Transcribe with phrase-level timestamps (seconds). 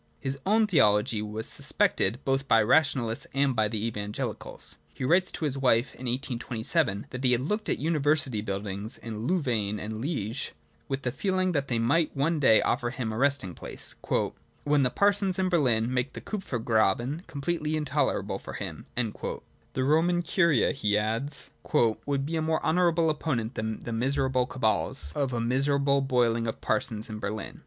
[0.19, 4.75] His own theology was suspected both by the Rationa lists and by the Evangelicals.
[4.95, 8.97] He writes to his wife (in 1827) that he had looked at the university buildings
[8.97, 10.53] in Louvain and Liege
[10.87, 13.93] with the feeling that they might one day afford him a resting place'
[14.63, 20.71] when the parsons in Berlin make the Kupfergraben completely intolerable for him^' 'The Roman Curia,'
[20.71, 26.01] he adds, 'would be a more honourable opponent than the miserable cabals of a miserable
[26.01, 27.59] boiling of parsons in Berlin.'